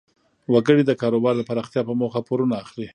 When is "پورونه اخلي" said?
2.27-2.87